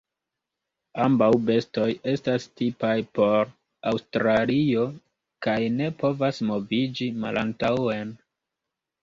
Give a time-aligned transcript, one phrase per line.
[1.01, 3.51] Ambaŭ bestoj estas tipaj por
[3.93, 4.87] Aŭstralio
[5.49, 8.17] kaj ne povas moviĝi malantaŭen.